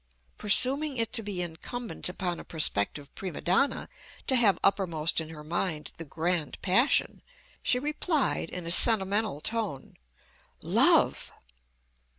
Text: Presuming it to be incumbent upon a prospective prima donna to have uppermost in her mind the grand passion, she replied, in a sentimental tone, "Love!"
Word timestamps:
Presuming 0.39 0.97
it 0.97 1.13
to 1.13 1.21
be 1.21 1.43
incumbent 1.43 2.09
upon 2.09 2.39
a 2.39 2.43
prospective 2.43 3.13
prima 3.13 3.39
donna 3.39 3.87
to 4.25 4.35
have 4.35 4.57
uppermost 4.63 5.21
in 5.21 5.29
her 5.29 5.43
mind 5.43 5.91
the 5.97 6.05
grand 6.05 6.59
passion, 6.63 7.21
she 7.61 7.77
replied, 7.77 8.49
in 8.49 8.65
a 8.65 8.71
sentimental 8.71 9.41
tone, 9.41 9.95
"Love!" 10.63 11.31